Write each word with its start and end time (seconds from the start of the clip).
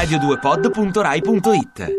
radio2pod.rai.it 0.00 1.90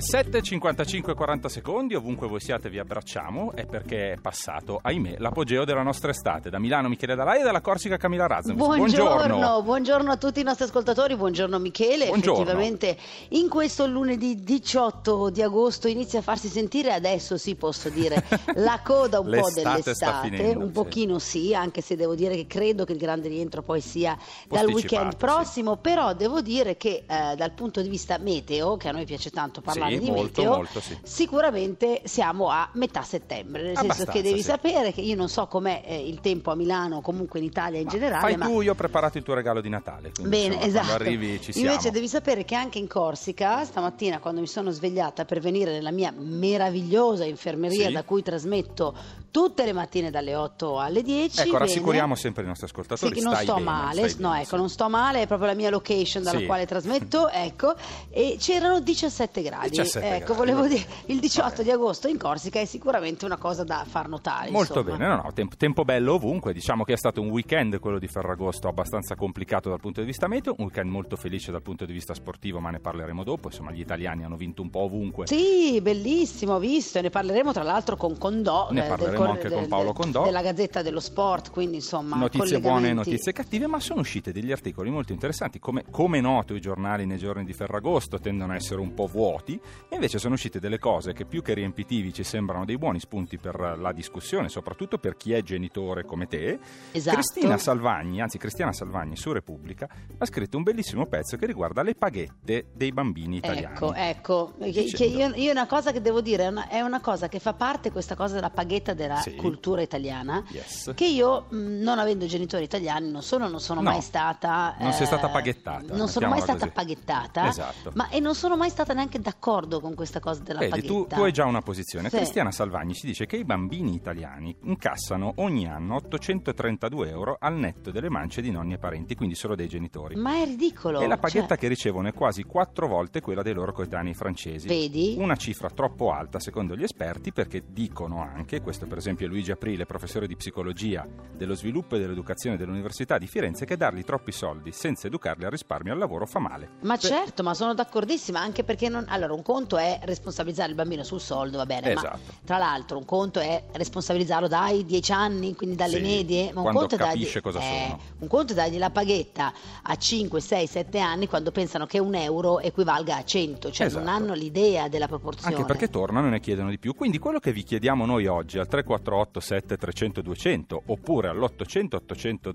Le 0.00 0.22
7.55 0.22 1.14
40 1.14 1.48
secondi, 1.50 1.94
ovunque 1.94 2.26
voi 2.26 2.40
siate 2.40 2.70
vi 2.70 2.78
abbracciamo, 2.78 3.52
è 3.52 3.66
perché 3.66 4.12
è 4.12 4.16
passato, 4.16 4.80
ahimè, 4.82 5.16
l'apogeo 5.18 5.66
della 5.66 5.82
nostra 5.82 6.10
estate. 6.10 6.48
Da 6.48 6.58
Milano 6.58 6.88
Michele 6.88 7.14
Dalai 7.14 7.40
e 7.40 7.42
dalla 7.42 7.60
Corsica 7.60 7.98
Camilla 7.98 8.26
Razzovic. 8.26 8.56
Buongiorno, 8.56 9.62
buongiorno, 9.62 10.10
a 10.10 10.16
tutti 10.16 10.40
i 10.40 10.42
nostri 10.42 10.64
ascoltatori, 10.64 11.16
buongiorno 11.16 11.58
Michele. 11.58 12.06
Buongiorno. 12.06 12.40
Effettivamente 12.40 12.96
in 13.30 13.50
questo 13.50 13.86
lunedì 13.86 14.42
18 14.42 15.28
di 15.28 15.42
agosto 15.42 15.86
inizia 15.86 16.20
a 16.20 16.22
farsi 16.22 16.48
sentire 16.48 16.94
adesso 16.94 17.36
sì 17.36 17.54
posso 17.54 17.90
dire 17.90 18.24
la 18.56 18.80
coda 18.82 19.20
un 19.20 19.26
po' 19.26 19.32
L'estate 19.32 19.60
sta 19.60 19.70
dell'estate, 19.82 20.28
finendo, 20.30 20.60
un 20.60 20.66
sì. 20.68 20.72
pochino 20.72 21.18
sì, 21.18 21.54
anche 21.54 21.82
se 21.82 21.96
devo 21.96 22.14
dire 22.14 22.36
che 22.36 22.46
credo 22.46 22.86
che 22.86 22.92
il 22.92 22.98
grande 22.98 23.28
rientro 23.28 23.60
poi 23.60 23.82
sia 23.82 24.16
dal 24.48 24.64
weekend 24.66 25.10
sì. 25.10 25.16
prossimo, 25.18 25.76
però 25.76 26.14
devo 26.14 26.40
dire 26.40 26.78
che 26.78 27.04
eh, 27.06 27.36
dal 27.36 27.52
punto 27.52 27.82
di 27.82 27.88
vista 27.90 28.16
meteo, 28.16 28.78
che 28.78 28.88
a 28.88 28.92
noi 28.92 29.04
piace 29.04 29.28
tanto 29.28 29.60
parlare 29.60 29.88
Sì, 29.89 29.89
di 29.98 30.10
molto, 30.10 30.42
meteo, 30.42 30.56
molto, 30.56 30.80
sì. 30.80 30.98
sicuramente 31.02 32.02
siamo 32.04 32.48
a 32.48 32.68
metà 32.74 33.02
settembre, 33.02 33.62
nel 33.62 33.76
senso 33.76 33.82
Abbastanza, 33.82 34.12
che 34.12 34.22
devi 34.22 34.40
sì. 34.40 34.46
sapere 34.46 34.92
che 34.92 35.00
io 35.00 35.16
non 35.16 35.28
so 35.28 35.46
com'è 35.46 35.82
eh, 35.84 36.06
il 36.06 36.20
tempo 36.20 36.50
a 36.50 36.54
Milano 36.54 36.96
o 36.96 37.00
comunque 37.00 37.38
in 37.38 37.44
Italia 37.46 37.80
in 37.80 37.88
generale, 37.88 38.20
Fai 38.20 38.36
ma 38.36 38.46
tu, 38.46 38.60
io 38.60 38.72
ho 38.72 38.74
preparato 38.74 39.18
il 39.18 39.24
tuo 39.24 39.34
regalo 39.34 39.60
di 39.60 39.68
Natale. 39.68 40.12
Bene, 40.20 40.54
insomma, 40.54 40.64
esatto. 40.66 40.92
Arrivi. 40.92 41.40
Invece 41.54 41.90
devi 41.90 42.08
sapere 42.08 42.44
che 42.44 42.54
anche 42.54 42.78
in 42.78 42.86
Corsica, 42.86 43.64
stamattina 43.64 44.18
quando 44.18 44.40
mi 44.40 44.46
sono 44.46 44.70
svegliata 44.70 45.24
per 45.24 45.40
venire 45.40 45.72
nella 45.72 45.90
mia 45.90 46.12
meravigliosa 46.16 47.24
infermeria 47.24 47.86
Sì. 47.86 47.92
da 47.92 48.02
cui 48.04 48.22
trasmetto 48.22 48.94
tutte 49.30 49.64
le 49.64 49.72
mattine 49.72 50.10
dalle 50.10 50.34
8 50.34 50.78
alle 50.78 51.02
10. 51.02 51.40
Ecco, 51.40 51.52
bene. 51.52 51.58
rassicuriamo 51.64 52.14
sempre 52.16 52.42
i 52.42 52.46
nostri 52.46 52.66
ascoltatori. 52.66 53.14
Sì, 53.14 53.20
che 53.20 53.24
non 53.24 53.36
sto 53.36 53.54
bene, 53.54 53.64
male, 53.64 54.00
no, 54.18 54.28
bene, 54.30 54.40
ecco, 54.42 54.48
sì. 54.50 54.56
non 54.56 54.68
sto 54.68 54.88
male, 54.88 55.22
è 55.22 55.26
proprio 55.26 55.48
la 55.48 55.54
mia 55.54 55.70
location 55.70 56.22
dalla 56.22 56.38
Sì. 56.40 56.46
quale 56.46 56.66
trasmetto, 56.66 57.28
ecco, 57.30 57.74
e 58.10 58.36
c'erano 58.40 58.80
17 58.80 59.42
gradi. 59.42 59.68
17 59.82 60.16
ecco, 60.16 60.34
volevo 60.34 60.66
dire, 60.66 60.84
il 61.06 61.20
18 61.20 61.48
Vabbè. 61.48 61.62
di 61.62 61.70
agosto 61.70 62.08
in 62.08 62.18
Corsica 62.18 62.60
è 62.60 62.64
sicuramente 62.64 63.24
una 63.24 63.36
cosa 63.36 63.64
da 63.64 63.84
far 63.88 64.08
notare. 64.08 64.50
Molto 64.50 64.78
insomma. 64.78 64.96
bene, 64.96 65.08
no, 65.08 65.22
no, 65.22 65.32
tempo, 65.32 65.56
tempo 65.56 65.84
bello 65.84 66.14
ovunque. 66.14 66.52
Diciamo 66.52 66.84
che 66.84 66.94
è 66.94 66.96
stato 66.96 67.20
un 67.20 67.28
weekend, 67.30 67.78
quello 67.78 67.98
di 67.98 68.06
Ferragosto, 68.08 68.68
abbastanza 68.68 69.14
complicato 69.14 69.68
dal 69.68 69.80
punto 69.80 70.00
di 70.00 70.06
vista 70.06 70.28
meteo, 70.28 70.54
un 70.58 70.64
weekend 70.64 70.90
molto 70.90 71.16
felice 71.16 71.50
dal 71.50 71.62
punto 71.62 71.84
di 71.84 71.92
vista 71.92 72.14
sportivo, 72.14 72.60
ma 72.60 72.70
ne 72.70 72.80
parleremo 72.80 73.24
dopo. 73.24 73.48
Insomma, 73.48 73.72
gli 73.72 73.80
italiani 73.80 74.24
hanno 74.24 74.36
vinto 74.36 74.62
un 74.62 74.70
po' 74.70 74.80
ovunque. 74.80 75.26
Sì, 75.26 75.80
bellissimo, 75.80 76.58
visto, 76.58 76.98
e 76.98 77.02
ne 77.02 77.10
parleremo 77.10 77.52
tra 77.52 77.62
l'altro 77.62 77.96
con 77.96 78.18
Condò, 78.18 78.68
Ne 78.70 78.84
eh, 78.84 78.88
parleremo 78.88 79.16
Cor- 79.16 79.28
anche 79.28 79.50
con 79.50 79.68
Paolo 79.68 79.92
Condò. 79.92 80.24
della 80.24 80.42
Gazzetta 80.42 80.82
dello 80.82 81.00
Sport, 81.00 81.50
quindi 81.50 81.76
insomma 81.76 82.16
Notizie 82.16 82.60
buone 82.60 82.90
e 82.90 82.92
notizie 82.92 83.32
cattive, 83.32 83.66
ma 83.66 83.80
sono 83.80 84.00
usciti 84.00 84.32
degli 84.32 84.52
articoli 84.52 84.90
molto 84.90 85.12
interessanti. 85.12 85.58
Come, 85.58 85.84
come 85.90 86.20
noto, 86.20 86.54
i 86.54 86.60
giornali 86.60 87.06
nei 87.06 87.18
giorni 87.18 87.44
di 87.44 87.52
Ferragosto 87.52 88.18
tendono 88.18 88.52
a 88.52 88.56
essere 88.56 88.80
un 88.80 88.94
po' 88.94 89.06
vuoti, 89.06 89.60
e 89.88 89.94
invece 89.94 90.18
sono 90.18 90.34
uscite 90.34 90.60
delle 90.60 90.78
cose 90.78 91.12
che 91.12 91.24
più 91.24 91.42
che 91.42 91.54
riempitivi 91.54 92.12
ci 92.12 92.22
sembrano 92.24 92.64
dei 92.64 92.78
buoni 92.78 93.00
spunti 93.00 93.38
per 93.38 93.76
la 93.78 93.92
discussione, 93.92 94.48
soprattutto 94.48 94.98
per 94.98 95.16
chi 95.16 95.32
è 95.32 95.42
genitore 95.42 96.04
come 96.04 96.26
te. 96.26 96.58
Esatto. 96.92 97.16
Cristina 97.16 97.56
Salvagni, 97.58 98.20
anzi 98.20 98.38
Cristiana 98.38 98.72
Salvagni 98.72 99.16
su 99.16 99.32
Repubblica, 99.32 99.88
ha 100.18 100.24
scritto 100.26 100.56
un 100.56 100.62
bellissimo 100.62 101.06
pezzo 101.06 101.36
che 101.36 101.46
riguarda 101.46 101.82
le 101.82 101.94
paghette 101.94 102.66
dei 102.72 102.92
bambini 102.92 103.36
italiani. 103.38 103.74
Ecco, 103.74 103.94
ecco, 103.94 104.52
che, 104.60 104.84
che 104.84 105.04
io, 105.04 105.34
io 105.34 105.50
una 105.50 105.66
cosa 105.66 105.92
che 105.92 106.00
devo 106.00 106.20
dire, 106.20 106.44
è 106.44 106.46
una, 106.48 106.68
è 106.68 106.80
una 106.80 107.00
cosa 107.00 107.28
che 107.28 107.38
fa 107.38 107.52
parte 107.54 107.90
questa 107.90 108.14
cosa 108.14 108.34
della 108.34 108.50
paghetta 108.50 108.94
della 108.94 109.16
Sì. 109.16 109.34
cultura 109.36 109.82
italiana, 109.82 110.42
Yes. 110.48 110.92
che 110.94 111.06
io 111.06 111.46
mh, 111.48 111.56
non 111.82 111.98
avendo 111.98 112.26
genitori 112.26 112.64
italiani 112.64 113.10
non 113.10 113.22
solo 113.22 113.48
non 113.48 113.60
sono 113.60 113.80
No, 113.80 113.90
mai 113.90 114.00
stata... 114.00 114.76
non 114.78 114.92
sei 114.92 115.02
eh, 115.02 115.06
stata 115.06 115.28
paghettata, 115.28 115.94
Non 115.96 116.08
sono 116.08 116.28
mai 116.28 116.40
stata 116.40 116.58
così. 116.60 116.70
paghettata, 116.72 117.48
Esatto. 117.48 117.90
ma 117.94 118.08
e 118.08 118.20
non 118.20 118.34
sono 118.34 118.56
mai 118.56 118.70
stata 118.70 118.92
neanche 118.94 119.18
d'accordo 119.18 119.58
con 119.80 119.94
questa 119.94 120.20
cosa 120.20 120.42
della 120.42 120.60
Vedi, 120.60 120.82
tu, 120.82 120.94
paghetta. 121.02 121.16
tu 121.16 121.22
hai 121.22 121.32
già 121.32 121.44
una 121.44 121.60
posizione. 121.60 122.08
Sì. 122.08 122.16
Cristiana 122.16 122.50
Salvagni 122.50 122.94
ci 122.94 123.06
dice 123.06 123.26
che 123.26 123.36
i 123.36 123.44
bambini 123.44 123.94
italiani 123.94 124.56
incassano 124.62 125.34
ogni 125.36 125.66
anno 125.66 125.96
832 125.96 127.08
euro 127.08 127.36
al 127.38 127.54
netto 127.54 127.90
delle 127.90 128.08
mance 128.08 128.40
di 128.40 128.50
nonni 128.50 128.74
e 128.74 128.78
parenti, 128.78 129.14
quindi 129.14 129.34
solo 129.34 129.54
dei 129.54 129.68
genitori. 129.68 130.16
Ma 130.16 130.40
è 130.40 130.44
ridicolo. 130.44 131.00
E 131.00 131.06
la 131.06 131.18
paghetta 131.18 131.48
cioè, 131.48 131.58
che 131.58 131.68
ricevono 131.68 132.08
è 132.08 132.12
quasi 132.12 132.42
quattro 132.44 132.86
volte 132.86 133.20
quella 133.20 133.42
dei 133.42 133.54
loro 133.54 133.72
coetanei 133.72 134.14
francesi. 134.14 134.66
Vedi? 134.66 135.16
Una 135.18 135.36
cifra 135.36 135.70
troppo 135.70 136.12
alta 136.12 136.38
secondo 136.40 136.76
gli 136.76 136.82
esperti 136.82 137.32
perché 137.32 137.64
dicono 137.68 138.22
anche, 138.22 138.60
questo 138.60 138.86
per 138.86 138.98
esempio 138.98 139.26
è 139.26 139.28
Luigi 139.28 139.50
Aprile, 139.50 139.86
professore 139.86 140.26
di 140.26 140.36
psicologia 140.36 141.06
dello 141.36 141.54
sviluppo 141.54 141.96
e 141.96 141.98
dell'educazione 141.98 142.56
dell'Università 142.56 143.18
di 143.18 143.26
Firenze, 143.26 143.64
che 143.64 143.76
dargli 143.76 144.04
troppi 144.04 144.32
soldi 144.32 144.72
senza 144.72 145.06
educarli 145.06 145.44
al 145.44 145.50
risparmio 145.50 145.92
al 145.92 145.98
lavoro 145.98 146.26
fa 146.26 146.38
male. 146.38 146.70
Ma 146.82 146.94
Beh, 146.94 147.00
certo, 147.00 147.42
ma 147.42 147.54
sono 147.54 147.74
d'accordissima, 147.74 148.40
anche 148.40 148.64
perché 148.64 148.88
non... 148.88 149.04
allora 149.08 149.32
un 149.40 149.42
conto 149.42 149.78
è 149.78 149.98
responsabilizzare 150.02 150.68
il 150.68 150.74
bambino 150.74 151.02
sul 151.02 151.20
soldo, 151.20 151.56
va 151.56 151.66
bene, 151.66 151.94
ma 151.94 152.00
Esatto. 152.00 152.18
tra 152.44 152.58
l'altro 152.58 152.98
un 152.98 153.04
conto 153.06 153.40
è 153.40 153.64
responsabilizzarlo 153.72 154.48
dai 154.48 154.84
10 154.84 155.12
anni, 155.12 155.54
quindi 155.54 155.76
dalle 155.76 155.96
Sì, 155.96 156.02
medie, 156.02 156.52
ma 156.52 156.60
un 156.60 156.72
conto 156.74 156.94
è 156.94 156.98
dargli, 156.98 157.24
eh, 157.24 157.96
un 158.18 158.28
conto 158.28 158.52
è 158.52 158.54
dargli 158.56 158.76
la 158.76 158.90
paghetta 158.90 159.52
a 159.82 159.96
5, 159.96 160.40
6, 160.40 160.66
7 160.66 160.98
anni 160.98 161.26
quando 161.26 161.50
pensano 161.50 161.86
che 161.86 161.98
un 161.98 162.14
euro 162.14 162.60
equivalga 162.60 163.16
a 163.16 163.24
100, 163.24 163.70
cioè 163.70 163.88
non 163.88 164.02
Esatto. 164.02 164.16
hanno 164.16 164.34
l'idea 164.34 164.88
della 164.88 165.06
proporzione. 165.08 165.54
Anche 165.54 165.66
perché 165.66 165.88
tornano 165.88 166.26
e 166.26 166.30
ne 166.30 166.40
chiedono 166.40 166.68
di 166.68 166.78
più. 166.78 166.94
Quindi 166.94 167.18
quello 167.18 167.38
che 167.38 167.52
vi 167.52 167.62
chiediamo 167.62 168.04
noi 168.04 168.26
oggi 168.26 168.58
al 168.58 168.68
348 168.68 169.40
7300 169.40 170.20
200 170.20 170.82
oppure 170.86 171.28
all'800 171.28 171.94
800 171.96 172.52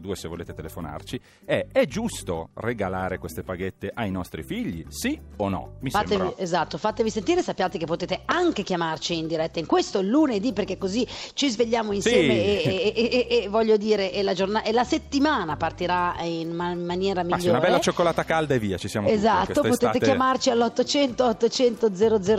002 0.00 0.14
se 0.16 0.28
volete 0.28 0.52
telefonarci 0.52 1.20
è 1.44 1.66
è 1.72 1.86
giusto 1.86 2.50
regalare 2.54 3.18
queste 3.18 3.42
paghette 3.42 3.90
ai 3.94 4.10
nostri 4.10 4.42
figli? 4.42 4.84
Sì 4.88 5.18
o 5.36 5.48
no? 5.48 5.76
Mi 5.80 5.90
Fatevi, 5.90 6.25
sembra. 6.26 6.42
esatto, 6.42 6.78
fatevi 6.78 7.10
sentire, 7.10 7.42
sappiate 7.42 7.78
che 7.78 7.86
potete 7.86 8.22
anche 8.26 8.62
chiamarci 8.62 9.16
in 9.16 9.26
diretta 9.26 9.58
in 9.58 9.66
questo 9.66 10.00
lunedì 10.02 10.52
perché 10.52 10.78
così 10.78 11.06
ci 11.34 11.48
svegliamo 11.48 11.92
insieme 11.92 12.34
Sì. 12.34 12.68
e, 12.68 12.92
e- 12.96 13.26
e- 13.28 13.42
e- 13.44 13.48
voglio 13.48 13.76
dire 13.76 14.12
e 14.12 14.22
la, 14.22 14.34
giorna- 14.34 14.62
e 14.62 14.72
la 14.72 14.84
settimana 14.84 15.56
partirà 15.56 16.16
in 16.22 16.50
ma- 16.52 16.74
maniera 16.74 17.20
Ma 17.22 17.36
migliore. 17.36 17.42
sì, 17.42 17.48
una 17.48 17.60
bella 17.60 17.80
cioccolata 17.80 18.24
calda 18.24 18.54
e 18.54 18.58
via, 18.58 18.76
ci 18.76 18.88
siamo 18.88 19.08
Esatto, 19.08 19.52
potete 19.62 19.68
estate- 19.86 19.98
chiamarci 20.00 20.50
all'800 20.50 21.22
800 21.22 21.90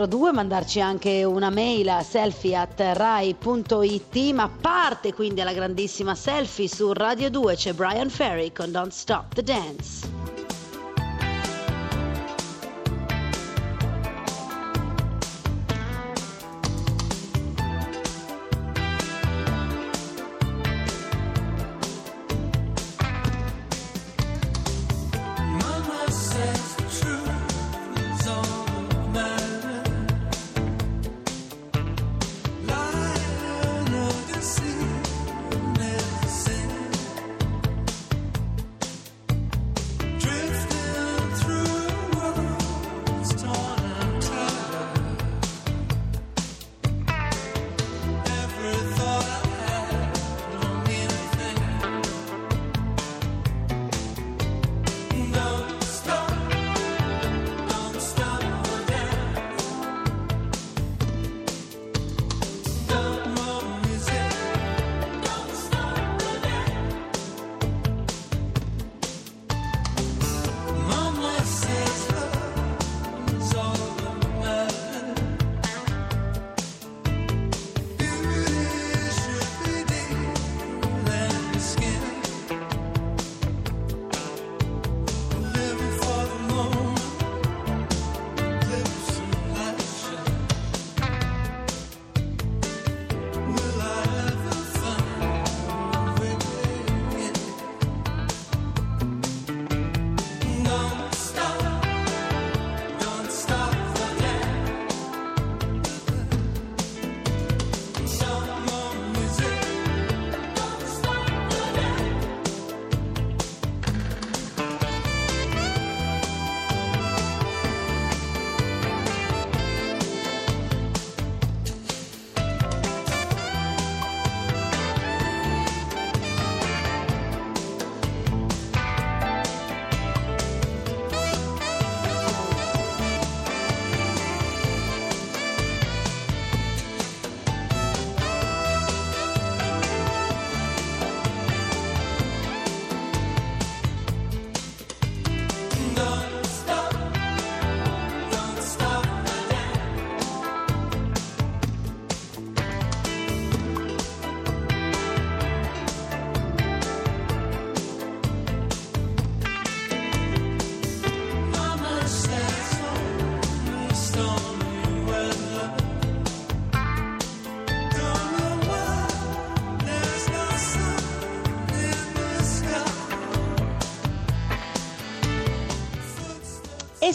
002, 0.06 0.32
mandarci 0.32 0.80
anche 0.80 1.24
una 1.24 1.50
mail 1.50 1.88
a 1.88 2.02
selfie 2.02 2.56
at 2.56 2.80
rai.it, 2.94 4.32
ma 4.34 4.48
parte 4.60 5.12
quindi 5.12 5.40
alla 5.40 5.52
grandissima 5.52 6.14
selfie 6.14 6.68
su 6.68 6.92
Radio 6.92 7.30
2 7.30 7.54
c'è 7.54 7.72
Brian 7.72 8.10
Ferry 8.10 8.52
con 8.52 8.70
Don't 8.70 8.92
Stop 8.92 9.34
the 9.34 9.42
Dance. 9.42 10.37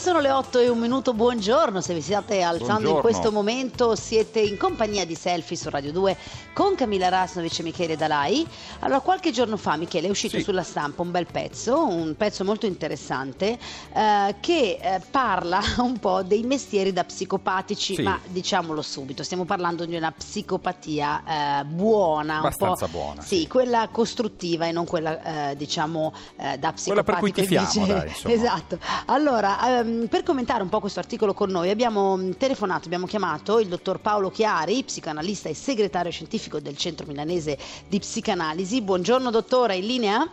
Sono 0.04 0.20
le 0.20 0.32
8 0.32 0.60
e 0.60 0.68
un 0.68 0.80
minuto, 0.80 1.14
buongiorno, 1.14 1.80
se 1.80 1.94
vi 1.94 2.02
state 2.02 2.42
alzando 2.42 2.74
in 2.74 2.76
Buongiorno. 2.82 3.00
questo 3.02 3.32
momento 3.32 3.96
siete 3.96 4.42
in 4.42 4.58
compagnia 4.58 5.06
di 5.06 5.16
Selfie 5.16 5.56
su 5.56 5.70
Radio 5.70 5.94
2 5.94 6.18
con 6.52 6.76
Camilla 6.76 7.08
Rasnovic 7.08 7.60
e 7.60 7.64
Michele 7.64 7.96
Dalai. 7.96 8.46
Allora, 8.80 9.00
qualche 9.00 9.32
giorno 9.32 9.56
fa 9.56 9.78
Michele 9.78 10.08
è 10.08 10.10
uscito 10.10 10.36
Sì. 10.38 10.44
sulla 10.44 10.64
stampa 10.64 11.04
un 11.04 11.12
bel 11.12 11.26
pezzo, 11.32 11.86
un 11.88 12.16
pezzo 12.18 12.44
molto 12.44 12.66
interessante 12.66 13.58
eh, 13.94 14.36
che 14.42 14.78
eh, 14.82 15.00
parla 15.10 15.62
un 15.80 15.98
po' 16.00 16.22
dei 16.22 16.44
mestieri 16.44 16.92
da 16.92 17.06
psicopatici, 17.06 17.96
Sì. 17.96 18.02
ma 18.02 18.20
diciamolo 18.28 18.82
subito, 18.82 19.24
stiamo 19.24 19.46
parlando 19.46 19.86
di 19.86 19.96
una 19.96 20.12
psicopatia 20.12 21.62
eh, 21.62 21.64
buona, 21.64 22.40
Abbastanza 22.40 22.86
un 22.86 22.92
po', 22.92 22.98
buona, 22.98 23.22
Sì, 23.22 23.38
sì. 23.40 23.48
quella 23.48 23.88
costruttiva 23.90 24.66
e 24.68 24.74
non 24.74 24.86
quella 24.86 25.52
eh, 25.52 25.56
diciamo 25.56 26.12
eh, 26.36 26.58
da 26.58 26.74
Quella 26.84 27.04
per 27.04 27.16
cui 27.20 27.32
psicopatico 27.32 27.70
tifiamo, 27.72 28.00
invece- 28.00 28.24
dai. 28.26 28.34
Esatto. 28.44 28.80
Allora, 29.06 29.80
ehm, 29.80 29.92
per 30.10 30.24
commentare 30.24 30.64
un 30.64 30.70
po' 30.70 30.80
questo 30.80 31.00
articolo 31.00 31.34
con 31.34 31.50
noi 31.52 31.70
abbiamo 31.70 32.16
mh, 32.18 32.38
telefonato, 32.38 32.86
abbiamo 32.86 33.06
chiamato 33.06 33.60
il 33.60 33.68
dottor 33.68 34.00
Paolo 34.00 34.30
Chiari, 34.32 34.84
psicoanalista 34.84 35.50
e 35.50 35.54
segretario 35.54 36.12
scientifico 36.12 36.60
del 36.60 36.76
Centro 36.78 37.06
Milanese 37.06 37.58
di 37.88 38.00
Psicanalisi. 38.00 38.82
Buongiorno 38.82 39.30
dottore, 39.30 39.76
in 39.76 39.86
linea? 39.86 40.32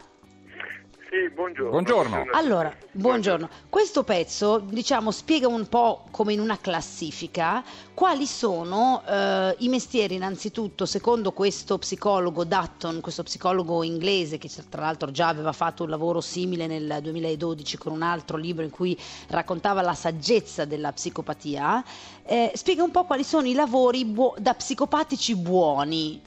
Sì, 1.11 1.29
buongiorno. 1.29 1.71
Buongiorno. 1.71 2.27
Allora, 2.31 2.73
buongiorno. 2.93 3.49
Questo 3.69 4.05
pezzo, 4.05 4.61
diciamo, 4.61 5.11
spiega 5.11 5.49
un 5.49 5.69
po' 5.69 6.05
come 6.13 6.35
in 6.35 6.39
una 6.39 6.57
classifica 6.57 7.65
quali 7.95 8.27
sono 8.27 9.03
eh, 9.05 9.57
i 9.59 9.69
mestieri, 9.69 10.15
innanzitutto, 10.15 10.87
secondo 10.87 11.33
questo 11.33 11.79
psicologo 11.79 12.45
Dutton, 12.45 13.01
questo 13.01 13.25
psicologo 13.25 13.83
inglese 13.83 14.39
che 14.39 14.49
tra 14.69 14.83
l'altro 14.83 15.11
già 15.11 15.27
aveva 15.27 15.51
fatto 15.51 15.83
un 15.83 15.91
lavoro 15.91 16.21
simile 16.21 16.69
nel 16.69 17.01
2012 17.03 17.77
con 17.77 17.91
un 17.91 18.03
altro 18.03 18.37
libro 18.37 18.63
in 18.63 18.71
cui 18.71 18.97
raccontava 19.31 19.83
la 19.83 19.95
saggezza 19.95 20.65
della 20.65 20.93
psicopatia, 20.93 21.83
eh, 22.23 22.53
spiega 22.55 22.85
un 22.85 22.93
po' 22.93 23.03
quali 23.03 23.25
sono 23.25 23.49
i 23.49 23.55
lavori 23.55 24.05
buo- 24.05 24.37
da 24.39 24.55
psicopatici 24.55 25.35
buoni, 25.35 26.23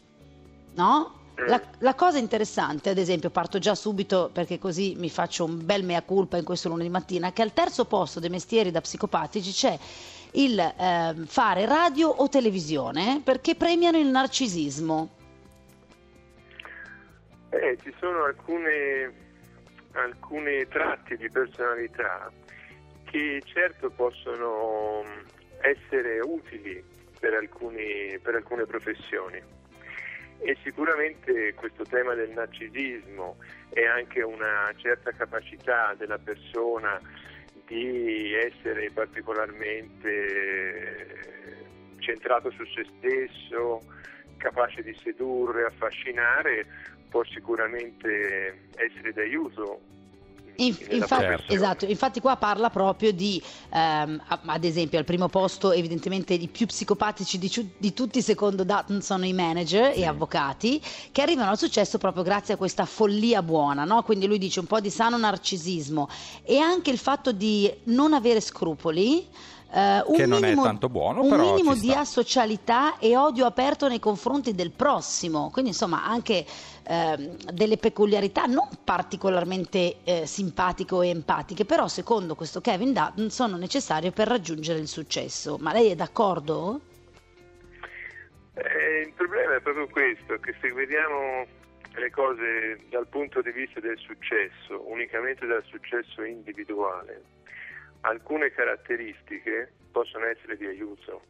no? 0.74 1.22
La, 1.36 1.62
la 1.80 1.96
cosa 1.96 2.20
interessante, 2.20 2.90
ad 2.92 2.98
esempio, 2.98 3.30
parto 3.30 3.58
già 3.58 3.74
subito 3.74 4.30
perché 4.32 4.60
così 4.60 4.96
mi 4.98 5.10
faccio 5.10 5.46
un 5.46 5.66
bel 5.66 5.84
mea 5.84 6.04
culpa 6.04 6.38
in 6.38 6.44
questo 6.44 6.70
lunedì 6.70 6.90
mattina, 6.90 7.34
che 7.34 7.42
al 7.42 7.54
terzo 7.54 7.86
posto 7.86 8.20
dei 8.20 8.30
mestieri 8.30 8.72
da 8.72 8.82
psicopatici 8.82 9.52
c'è 9.52 9.78
il 10.34 10.60
ehm, 10.60 11.26
fare 11.26 11.66
radio 11.66 12.10
o 12.10 12.30
televisione 12.30 13.22
perché 13.24 13.56
premiano 13.56 13.98
il 13.98 14.08
narcisismo. 14.08 15.10
Eh, 17.50 17.78
ci 17.82 17.94
sono 18.00 18.24
alcune, 18.26 19.14
alcuni 19.94 20.68
tratti 20.68 21.18
di 21.18 21.30
personalità 21.30 22.32
che 23.06 23.42
certo 23.46 23.90
possono 23.90 25.04
essere 25.62 26.20
utili 26.20 26.84
per, 27.20 27.34
alcuni- 27.34 28.18
per 28.22 28.36
alcune 28.36 28.66
professioni. 28.66 29.62
E 30.46 30.58
sicuramente 30.62 31.54
questo 31.54 31.86
tema 31.86 32.16
del 32.16 32.32
narcisismo 32.32 33.38
e 33.70 33.86
anche 33.86 34.22
una 34.22 34.74
certa 34.76 35.12
capacità 35.12 35.96
della 35.98 36.18
persona 36.18 37.00
di 37.66 38.34
essere 38.34 38.92
particolarmente 38.92 41.22
centrato 42.00 42.52
su 42.52 42.66
se 42.66 42.86
stesso, 42.98 43.80
capace 44.36 44.84
di 44.84 44.94
sedurre, 45.02 45.64
affascinare, 45.64 46.68
può 47.10 47.24
sicuramente 47.24 48.68
essere 48.76 49.14
d'aiuto. 49.14 49.80
Inf- 50.58 50.92
infatti, 50.92 51.26
professione. 51.26 51.44
esatto, 51.48 51.86
infatti 51.86 52.20
qua 52.20 52.36
parla 52.38 52.70
proprio 52.70 53.12
di, 53.12 53.42
ehm, 53.72 54.22
ad 54.46 54.64
esempio, 54.64 55.00
al 55.00 55.06
primo 55.06 55.28
posto 55.30 55.72
evidentemente 55.72 56.34
i 56.34 56.48
più 56.48 56.66
psicopatici 56.68 57.38
di, 57.40 57.50
ciu- 57.50 57.72
di 57.78 57.94
tutti 57.94 58.22
secondo 58.22 58.64
Dutton 58.64 59.02
sono 59.02 59.26
i 59.26 59.34
manager 59.34 59.94
Sì. 59.94 60.00
e 60.02 60.06
avvocati 60.06 60.82
che 61.12 61.22
arrivano 61.22 61.50
al 61.52 61.58
successo 61.58 61.98
proprio 61.98 62.24
grazie 62.24 62.54
a 62.54 62.58
questa 62.58 62.86
follia 62.86 63.42
buona, 63.42 63.84
no? 63.84 64.04
quindi 64.04 64.28
lui 64.28 64.38
dice 64.38 64.60
un 64.60 64.68
po' 64.68 64.80
di 64.80 64.90
sano 64.90 65.18
narcisismo 65.18 66.08
e 66.44 66.58
anche 66.60 66.92
il 66.92 66.98
fatto 66.98 67.32
di 67.32 67.72
non 67.86 68.14
avere 68.14 68.40
scrupoli. 68.42 69.28
Eh, 69.74 70.04
un 70.06 70.16
Che 70.16 70.26
non 70.28 70.44
è 70.44 70.50
minimo, 70.50 70.64
tanto 70.64 70.88
buono, 70.88 71.24
un 71.24 71.30
però 71.30 71.56
minimo 71.56 71.74
di 71.74 71.92
asocialità 71.92 73.00
e 73.00 73.18
odio 73.18 73.48
aperto 73.48 73.88
nei 73.88 74.00
confronti 74.00 74.54
del 74.54 74.70
prossimo, 74.70 75.50
quindi 75.50 75.72
insomma 75.72 76.06
anche 76.06 76.46
ehm, 76.84 77.36
delle 77.52 77.78
peculiarità 77.78 78.46
non 78.46 78.68
particolarmente 78.84 80.04
eh, 80.04 80.28
simpatiche 80.28 80.94
o 80.94 81.04
empatiche, 81.04 81.66
però 81.66 81.88
secondo 81.88 82.36
questo 82.36 82.62
Kevin 82.62 82.94
Dutton 82.94 83.32
sono 83.32 83.58
necessarie 83.58 84.12
per 84.12 84.28
raggiungere 84.28 84.78
il 84.78 84.88
successo. 84.88 85.58
Ma 85.60 85.74
lei 85.74 85.90
è 85.90 85.96
d'accordo? 85.96 86.80
Eh, 88.54 89.02
il 89.08 89.14
problema 89.14 89.56
è 89.56 89.60
proprio 89.62 89.88
questo, 89.88 90.38
che 90.40 90.54
se 90.62 90.72
vediamo 90.72 91.48
le 91.96 92.12
cose 92.12 92.80
dal 92.92 93.08
punto 93.08 93.42
di 93.42 93.52
vista 93.52 93.80
del 93.80 93.98
successo, 93.98 94.84
unicamente 94.86 95.48
dal 95.48 95.64
successo 95.66 96.24
individuale, 96.24 97.24
alcune 98.04 98.52
caratteristiche 98.52 99.72
possono 99.92 100.26
essere 100.26 100.58
di 100.58 100.66
aiuto. 100.66 101.22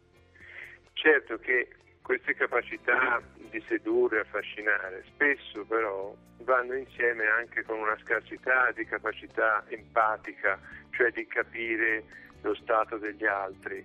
Certo 0.93 1.37
che 1.39 1.69
queste 2.01 2.33
capacità 2.35 3.21
di 3.35 3.63
sedurre 3.67 4.19
affascinare 4.19 5.03
spesso 5.07 5.63
però 5.65 6.13
vanno 6.39 6.75
insieme 6.75 7.25
anche 7.27 7.63
con 7.63 7.79
una 7.79 7.97
scarsità 8.03 8.71
di 8.71 8.85
capacità 8.85 9.63
empatica, 9.67 10.59
cioè 10.91 11.11
di 11.11 11.25
capire 11.27 12.03
lo 12.41 12.53
stato 12.55 12.97
degli 12.97 13.25
altri 13.25 13.83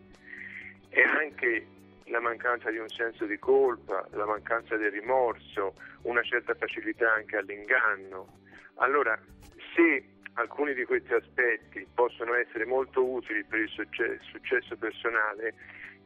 e 0.91 1.03
anche 1.03 1.67
la 2.07 2.21
mancanza 2.21 2.71
di 2.71 2.79
un 2.79 2.89
senso 2.89 3.27
di 3.27 3.39
colpa, 3.39 4.07
la 4.13 4.25
mancanza 4.25 4.77
del 4.77 4.91
rimorso, 4.91 5.75
una 6.03 6.23
certa 6.23 6.55
facilità 6.55 7.13
anche 7.13 7.37
all'inganno. 7.37 8.39
Allora, 8.77 9.19
se 9.75 10.05
alcuni 10.39 10.73
di 10.75 10.85
questi 10.85 11.13
aspetti 11.13 11.87
possono 11.93 12.35
essere 12.35 12.65
molto 12.65 13.05
utili 13.05 13.45
per 13.45 13.61
il 13.61 13.69
succe- 13.69 14.19
successo 14.23 14.77
personale, 14.77 15.55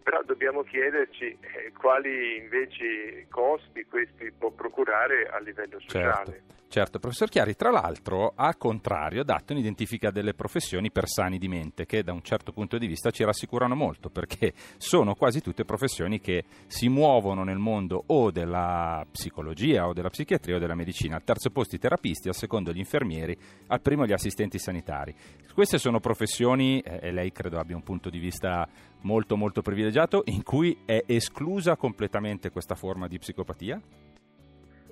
però 0.03 0.23
dobbiamo 0.23 0.63
chiederci 0.63 1.39
eh, 1.41 1.73
quali 1.79 2.39
invece 2.39 3.27
costi 3.29 3.85
questi 3.85 4.33
può 4.33 4.51
procurare 4.51 5.29
a 5.29 5.39
livello 5.39 5.79
sociale. 5.81 6.43
Certo, 6.47 6.62
certo, 6.73 6.99
professor 6.99 7.29
Chiari, 7.29 7.55
tra 7.55 7.71
l'altro, 7.71 8.33
al 8.35 8.57
contrario, 8.57 9.25
Dutton 9.25 9.59
identifica 9.59 10.11
delle 10.11 10.33
professioni 10.33 10.91
per 10.91 11.07
sani 11.07 11.37
di 11.37 11.47
mente 11.47 11.85
che 11.85 12.03
da 12.03 12.15
un 12.15 12.23
certo 12.23 12.51
punto 12.51 12.79
di 12.79 12.87
vista 12.87 13.11
ci 13.11 13.25
rassicurano 13.25 13.75
molto 13.75 14.09
perché 14.09 14.55
sono 14.79 15.15
quasi 15.15 15.43
tutte 15.43 15.67
professioni 15.67 16.19
che 16.19 16.45
si 16.69 16.89
muovono 16.89 17.45
nel 17.45 17.59
mondo 17.59 18.03
o 18.07 18.31
della 18.31 19.05
psicologia 19.11 19.87
o 19.87 19.93
della 19.93 20.09
psichiatria 20.09 20.57
o 20.57 20.59
della 20.59 20.75
medicina. 20.75 21.17
Al 21.17 21.25
terzo 21.25 21.51
posto 21.51 21.77
i 21.77 21.79
terapisti, 21.79 22.29
al 22.29 22.35
secondo 22.35 22.73
gli 22.73 22.79
infermieri, 22.79 23.37
al 23.67 23.83
primo 23.83 24.07
gli 24.07 24.13
assistenti 24.13 24.59
sanitari. 24.59 25.15
Queste 25.53 25.77
sono 25.77 26.01
professioni, 26.01 26.81
eh, 26.81 27.01
e 27.03 27.13
lei 27.13 27.33
credo 27.33 27.59
abbia 27.59 27.77
un 27.77 27.83
punto 27.83 28.09
di 28.09 28.19
vista 28.19 28.67
molto 29.03 29.37
molto 29.37 29.61
privilegiato, 29.61 30.23
in 30.27 30.43
cui 30.43 30.79
è 30.87 31.05
esclusa 31.07 31.77
completamente 31.77 32.51
questa 32.51 32.75
forma 32.75 33.09
di 33.09 33.19
psicopatia? 33.19 33.79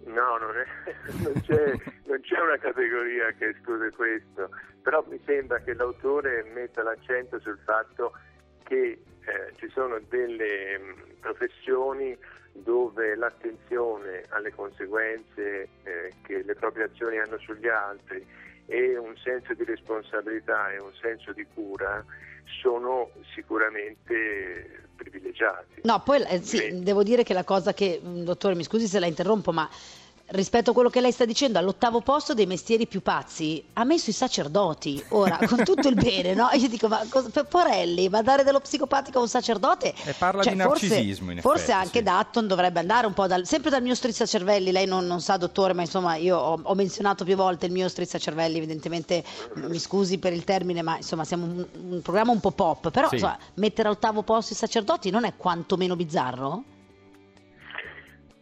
No, 0.05 0.37
non, 0.39 0.57
è- 0.57 0.95
non 1.23 1.41
c'è, 1.43 1.77
non 2.05 2.21
c'è 2.21 2.41
una 2.41 2.59
categoria 2.59 3.31
che 3.33 3.49
esclude 3.49 3.91
questo, 3.93 4.51
però 4.83 5.05
mi 5.09 5.21
sembra 5.25 5.59
che 5.61 5.75
l'autore 5.75 6.43
metta 6.55 6.83
l'accento 6.83 7.39
sul 7.41 7.59
fatto 7.65 8.13
che 8.65 8.99
eh, 9.25 9.53
ci 9.57 9.69
sono 9.69 9.99
delle 10.09 10.79
mh, 10.79 10.95
professioni 11.21 12.17
dove 12.53 13.15
l'attenzione 13.15 14.25
alle 14.31 14.53
conseguenze 14.53 15.69
eh, 15.85 16.13
che 16.23 16.43
le 16.43 16.55
proprie 16.55 16.85
azioni 16.85 17.19
hanno 17.19 17.39
sugli 17.39 17.69
altri 17.69 18.27
e 18.71 18.97
un 18.97 19.17
senso 19.23 19.53
di 19.55 19.65
responsabilità 19.65 20.71
e 20.71 20.79
un 20.79 20.93
senso 21.03 21.33
di 21.33 21.45
cura 21.53 22.05
sono 22.63 23.11
sicuramente 23.35 24.87
privilegiati. 24.95 25.81
No, 25.83 26.01
poi 26.05 26.23
eh, 26.23 26.41
sì, 26.41 26.83
devo 26.83 27.03
dire 27.03 27.25
che 27.25 27.35
la 27.35 27.45
cosa 27.45 27.73
che, 27.73 28.01
mh, 28.01 28.23
dottore, 28.23 28.55
mi 28.55 28.63
scusi 28.63 28.87
se 28.87 29.01
la 29.01 29.07
interrompo, 29.07 29.51
ma 29.51 29.69
rispetto 30.33 30.71
a 30.71 30.75
quello 30.75 30.91
che 30.91 31.01
lei 31.01 31.13
sta 31.13 31.25
dicendo, 31.25 31.59
all'ottavo 31.59 32.01
posto 32.01 32.35
dei 32.35 32.47
mestieri 32.47 32.87
più 32.87 33.03
pazzi 33.03 33.63
ha 33.75 33.85
messo 33.85 34.11
i 34.11 34.13
sacerdoti. 34.13 35.03
Ora, 35.11 35.39
con 35.47 35.65
tutto 35.65 35.89
il 35.89 35.95
bene, 35.95 36.35
no? 36.35 36.49
Io 36.53 36.69
dico, 36.69 36.89
ma 36.89 37.05
cosa- 37.09 37.29
Porelli, 37.45 38.09
ma 38.09 38.23
dare 38.23 38.45
dello 38.45 38.61
psicopatico 38.61 39.19
a 39.19 39.23
un 39.23 39.29
sacerdote? 39.29 39.93
E 40.05 40.13
parla 40.19 40.43
Cioè, 40.43 40.55
di 40.55 40.61
forse- 40.61 40.87
narcisismo, 40.89 41.33
Forse 41.41 41.63
effetti, 41.73 41.73
anche 41.79 41.99
sì. 41.99 42.05
Dutton 42.05 42.47
dovrebbe 42.47 42.81
andare 42.81 43.07
un 43.07 43.13
po' 43.13 43.27
dal, 43.27 43.47
sempre 43.47 43.71
dal 43.71 43.83
mio 43.83 43.95
strizzacervelli. 43.95 44.71
Lei 44.73 44.87
non, 44.87 45.07
non 45.07 45.21
sa, 45.21 45.37
dottore, 45.37 45.73
ma 45.73 45.83
insomma, 45.83 46.17
io 46.17 46.37
ho, 46.39 46.61
ho 46.63 46.75
menzionato 46.75 47.25
più 47.25 47.35
volte 47.37 47.67
il 47.67 47.73
mio 47.73 47.89
strizzacervelli. 47.89 48.57
Evidentemente, 48.57 49.25
mi 49.55 49.79
scusi 49.79 50.19
per 50.19 50.33
il 50.33 50.45
termine, 50.45 50.83
ma 50.83 50.97
insomma, 50.97 51.25
siamo 51.25 51.45
un, 51.47 51.67
un 51.91 52.03
programma 52.03 52.31
un 52.33 52.41
po' 52.41 52.51
pop. 52.53 52.91
Però, 52.91 53.09
Sì. 53.09 53.15
insomma, 53.17 53.39
mettere 53.55 53.89
all'ottavo 53.89 54.23
posto 54.23 54.53
i 54.53 54.57
sacerdoti 54.57 55.11
non 55.11 55.25
è 55.25 55.35
quantomeno 55.37 55.97
bizzarro? 55.97 56.63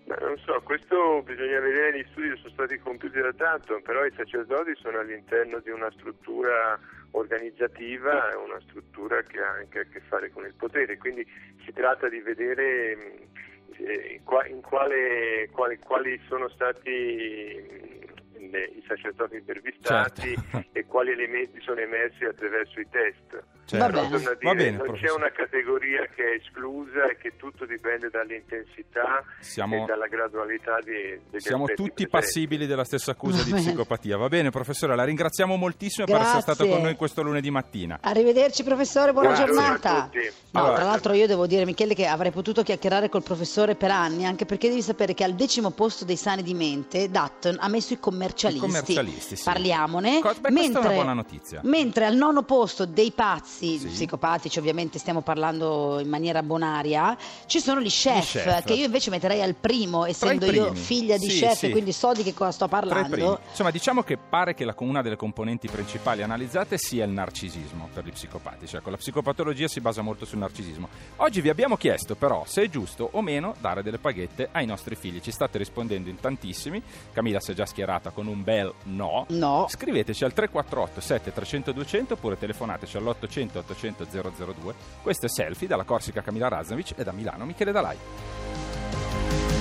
Ma 0.09 0.17
non 0.23 0.39
so, 0.39 0.59
questo 0.65 1.21
bisogna 1.23 1.61
vedere, 1.61 1.99
gli 1.99 2.07
studi 2.13 2.35
sono 2.39 2.49
stati 2.55 2.79
compiuti 2.79 3.21
da 3.21 3.33
tanto, 3.35 3.79
però 3.83 4.07
i 4.07 4.13
sacerdoti 4.17 4.75
sono 4.77 5.01
all'interno 5.01 5.59
di 5.61 5.69
una 5.69 5.91
struttura 5.91 6.81
organizzativa, 7.11 8.31
una 8.43 8.59
struttura 8.69 9.21
che 9.21 9.39
ha 9.39 9.51
anche 9.51 9.81
a 9.81 9.85
che 9.85 10.01
fare 10.01 10.31
con 10.31 10.47
il 10.47 10.55
potere, 10.55 10.97
quindi 10.97 11.27
si 11.63 11.73
tratta 11.73 12.09
di 12.09 12.21
vedere 12.21 13.29
eh, 13.77 14.23
in 14.49 14.63
quale, 14.63 15.51
quali, 15.53 15.79
quali 15.79 16.19
sono 16.27 16.49
stati 16.49 18.07
le- 18.51 18.65
i 18.65 18.85
sacerdoti 18.87 19.37
intervistati 19.37 20.35
Certo. 20.35 20.69
e 20.73 20.87
quali 20.87 21.11
elementi 21.13 21.61
sono 21.61 21.81
emersi 21.81 22.25
attraverso 22.25 22.81
i 22.81 22.89
test. 22.89 23.45
Certo. 23.69 23.85
Va 23.85 23.91
bene. 24.09 24.17
A 24.17 24.19
Va 24.19 24.35
dire, 24.35 24.55
bene, 24.55 24.77
non 24.79 24.95
c'è 24.97 25.11
una 25.13 25.31
categoria 25.31 26.07
che 26.15 26.23
è 26.25 26.35
esclusa 26.41 27.05
e 27.11 27.19
che 27.19 27.33
tutto 27.37 27.67
dipende 27.67 28.09
dall'intensità 28.09 29.23
Siamo- 29.41 29.83
e 29.83 29.87
dalla 29.87 30.07
gradualità 30.07 30.79
di, 30.83 31.21
degli 31.31 31.41
Siamo 31.41 31.67
tutti 31.67 32.07
presenti. 32.07 32.09
passibili 32.09 32.67
della 32.67 32.85
stessa 32.85 33.11
accusa 33.11 33.39
Va 33.39 33.43
di 33.45 33.51
bene. 33.53 33.63
psicopatia. 33.65 34.17
Va 34.17 34.29
bene, 34.29 34.49
professore, 34.51 34.97
la 34.97 35.05
ringraziamo 35.05 35.57
moltissimo 35.57 36.07
per 36.07 36.17
essere 36.17 36.33
Grazie. 36.41 36.55
stato 36.55 36.71
con 36.71 36.81
noi 36.83 36.95
questo 36.97 37.23
lunedì 37.23 37.51
mattina. 37.51 37.99
Arrivederci 38.01 38.63
professore, 38.65 39.13
buona 39.13 39.33
a 39.33 39.35
giornata. 39.35 40.11
No, 40.51 40.61
Allora- 40.61 40.75
tra 40.77 40.85
l'altro 40.85 41.13
io 41.13 41.27
devo 41.27 41.47
dire 41.47 41.65
Michele 41.67 41.95
che 41.95 42.07
avrei 42.07 42.31
potuto 42.31 42.63
chiacchierare 42.63 43.09
col 43.11 43.23
professore 43.23 43.75
per 43.75 43.91
anni, 43.91 44.25
anche 44.25 44.47
perché 44.47 44.69
devi 44.71 44.81
sapere 44.83 45.13
che 45.13 45.25
al 45.25 45.35
decimo 45.35 45.71
posto 45.73 46.05
dei 46.07 46.17
sani 46.17 46.43
di 46.43 46.55
mente 46.55 47.11
Dutton 47.11 47.57
ha 47.61 47.69
messo 47.69 47.93
i 47.93 48.01
commercialisti. 48.01 48.65
I 48.65 48.67
commercialisti, 48.67 49.37
sì. 49.37 49.45
Parliamone. 49.45 50.21
Co- 50.21 50.33
beh, 50.41 50.51
questa 50.53 50.79
è 50.81 50.83
una 50.85 50.93
buona 50.95 51.13
notizia. 51.13 51.61
Mentre 51.65 52.07
al 52.07 52.15
nono 52.17 52.45
posto 52.45 52.87
dei 52.87 53.13
pazzi, 53.13 53.58
Sì. 53.59 53.87
psicopatici 53.87 54.59
ovviamente 54.59 54.99
stiamo 54.99 55.21
parlando 55.21 55.99
in 56.01 56.09
maniera 56.09 56.43
bonaria, 56.43 57.17
ci 57.47 57.61
sono 57.61 57.81
gli 57.81 57.89
chef, 57.89 58.33
chef. 58.43 58.65
che 58.65 58.75
io 58.75 58.85
invece 58.85 59.11
metterei 59.11 59.43
al 59.43 59.55
primo, 59.55 60.05
essendo 60.05 60.47
io 60.51 60.73
figlia 60.75 61.17
di 61.19 61.29
Sì, 61.29 61.41
chef, 61.41 61.57
sì. 61.59 61.71
quindi 61.71 61.93
so 61.93 62.13
di 62.13 62.23
che 62.23 62.35
cosa 62.35 62.53
sto 62.53 62.69
parlando. 62.69 63.41
Insomma, 63.49 63.71
diciamo 63.71 64.03
che 64.03 64.17
pare 64.17 64.55
che 64.55 64.65
la- 64.65 64.75
una 64.79 65.03
delle 65.03 65.17
componenti 65.17 65.69
principali 65.69 66.23
analizzate 66.23 66.79
sia 66.79 67.05
il 67.05 67.11
narcisismo 67.11 67.89
per 67.93 68.05
gli 68.05 68.13
psicopatici. 68.13 68.77
Ecco, 68.77 68.91
la 68.91 68.97
psicopatologia 68.97 69.67
si 69.69 69.81
basa 69.81 70.03
molto 70.03 70.25
sul 70.25 70.39
narcisismo. 70.39 70.89
Oggi 71.17 71.41
vi 71.41 71.49
abbiamo 71.49 71.77
chiesto 71.77 72.15
però 72.15 72.45
se 72.47 72.63
è 72.63 72.69
giusto 72.69 73.09
o 73.13 73.21
meno 73.23 73.55
dare 73.61 73.83
delle 73.83 73.99
paghette 73.99 74.49
ai 74.53 74.67
nostri 74.67 74.95
figli. 74.95 75.21
Ci 75.21 75.31
state 75.33 75.59
rispondendo 75.59 76.09
in 76.09 76.21
tantissimi. 76.21 76.81
Camilla 77.13 77.41
si 77.41 77.51
è 77.51 77.55
già 77.55 77.67
schierata 77.67 78.11
con 78.11 78.27
un 78.29 78.43
bel 78.45 78.73
no. 78.85 79.25
No. 79.31 79.67
Scriveteci 79.69 80.25
al 80.25 80.33
348 80.33 81.01
7300 81.01 81.73
200 81.73 82.15
oppure 82.15 82.39
telefonateci 82.39 82.97
all'800 82.97 83.48
800 83.57 84.07
002. 84.11 84.75
Questo 85.03 85.27
è 85.27 85.29
Selfie 85.29 85.67
dalla 85.67 85.85
Corsica 85.85 86.21
Camilla 86.21 86.49
Raznovic 86.49 86.93
e 86.97 87.05
da 87.05 87.13
Milano 87.13 87.47
Michele 87.47 87.73
Dalai. 87.73 87.97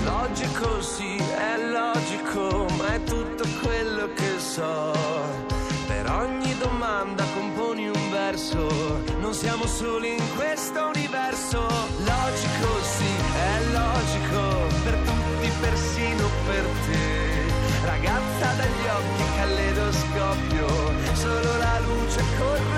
Logico 0.04 0.82
sì, 0.82 1.18
è 1.18 1.58
logico, 1.70 2.66
ma 2.78 2.94
è 2.94 3.04
tutto 3.04 3.44
quello 3.62 4.10
che 4.14 4.40
so. 4.40 4.92
Per 5.88 6.10
ogni 6.12 6.58
domanda 6.58 7.24
componi 7.34 7.88
un 7.88 8.10
verso, 8.12 9.04
non 9.20 9.34
siamo 9.34 9.66
soli 9.66 10.16
in 10.16 10.36
questo 10.36 10.92
universo. 10.96 11.60
Logico 11.60 12.82
sì, 12.84 13.12
è 13.36 13.64
logico, 13.72 14.68
per 14.84 14.96
tutti, 14.96 15.52
persino 15.60 16.30
per 16.46 16.66
te. 16.86 17.86
Ragazza 17.86 18.54
dagli 18.54 18.88
occhi, 18.88 19.24
calledoscopio, 19.36 20.68
solo 21.16 21.58
la 21.58 21.80
luce 21.80 22.24
corre 22.38 22.77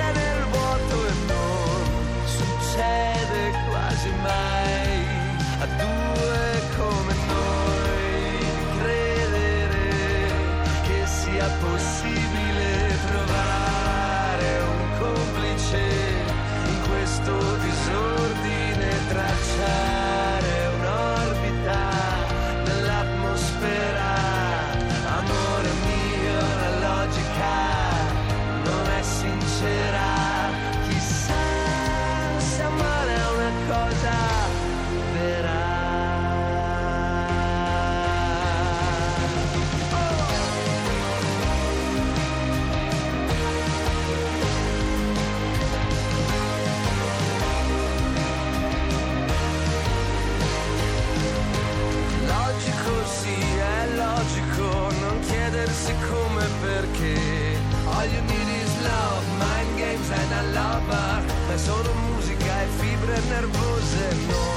chiedersi 55.80 55.94
come 56.08 56.44
e 56.44 56.50
perché. 56.62 57.58
All 57.86 58.06
you 58.06 58.22
need 58.22 58.48
is 58.62 58.82
love, 58.82 59.26
mind 59.38 59.78
games 59.78 60.10
and 60.10 60.32
a 60.32 60.44
lover. 60.54 61.58
Solo 61.58 61.94
musica 61.94 62.62
e 62.62 62.68
fibre 62.78 63.20
nervose 63.28 64.16
Non 64.30 64.49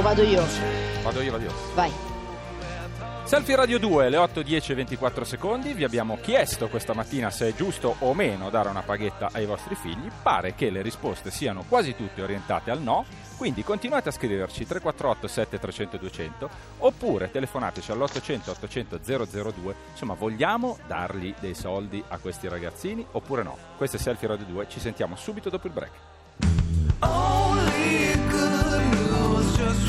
O 0.00 0.02
vado 0.02 0.22
io? 0.22 0.42
Vado 1.02 1.20
io, 1.20 1.30
vado 1.30 1.44
io. 1.44 1.52
Vai. 1.74 1.92
Selfie 3.24 3.54
Radio 3.54 3.78
2, 3.78 4.08
le 4.08 4.16
8, 4.16 4.40
10 4.40 4.72
e 4.72 4.74
24 4.74 5.24
secondi. 5.24 5.74
Vi 5.74 5.84
abbiamo 5.84 6.16
chiesto 6.22 6.68
questa 6.68 6.94
mattina 6.94 7.28
se 7.28 7.48
è 7.48 7.54
giusto 7.54 7.96
o 7.98 8.14
meno 8.14 8.48
dare 8.48 8.70
una 8.70 8.80
paghetta 8.80 9.28
ai 9.30 9.44
vostri 9.44 9.74
figli. 9.74 10.10
Pare 10.22 10.54
che 10.54 10.70
le 10.70 10.80
risposte 10.80 11.30
siano 11.30 11.66
quasi 11.68 11.94
tutte 11.94 12.22
orientate 12.22 12.70
al 12.70 12.80
no. 12.80 13.04
Quindi 13.36 13.62
continuate 13.62 14.08
a 14.08 14.12
scriverci 14.12 14.66
348 14.66 15.28
7300 15.28 15.96
200 15.98 16.50
oppure 16.78 17.30
telefonateci 17.30 17.90
all'800 17.90 18.48
800 18.48 19.00
002. 19.04 19.74
Insomma, 19.90 20.14
vogliamo 20.14 20.78
dargli 20.86 21.34
dei 21.40 21.54
soldi 21.54 22.02
a 22.08 22.16
questi 22.16 22.48
ragazzini 22.48 23.04
oppure 23.10 23.42
no? 23.42 23.54
Questo 23.76 23.98
è 23.98 24.00
Selfie 24.00 24.28
Radio 24.28 24.46
2, 24.46 24.66
ci 24.70 24.80
sentiamo 24.80 25.14
subito 25.14 25.50
dopo 25.50 25.66
il 25.66 25.74
break. 25.74 25.92
Only 27.02 27.29